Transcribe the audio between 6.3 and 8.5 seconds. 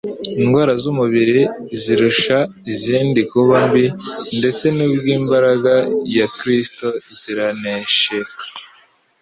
Kristo ziranesheka;